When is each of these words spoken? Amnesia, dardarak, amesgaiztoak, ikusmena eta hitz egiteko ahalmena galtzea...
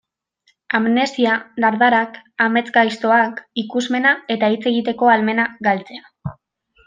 Amnesia, 0.77 1.33
dardarak, 1.65 2.17
amesgaiztoak, 2.45 3.43
ikusmena 3.65 4.15
eta 4.37 4.49
hitz 4.55 4.61
egiteko 4.73 5.11
ahalmena 5.11 5.47
galtzea... 5.69 6.35